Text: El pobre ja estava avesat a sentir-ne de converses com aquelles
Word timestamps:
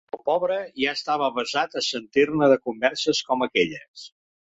El 0.15 0.19
pobre 0.27 0.55
ja 0.83 0.93
estava 0.99 1.27
avesat 1.33 1.77
a 1.81 1.83
sentir-ne 1.87 2.47
de 2.53 2.57
converses 2.63 3.21
com 3.29 3.45
aquelles 3.47 4.07